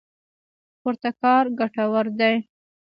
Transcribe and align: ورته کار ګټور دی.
ورته 0.85 1.09
کار 1.21 1.43
ګټور 1.59 2.05
دی. 2.19 2.35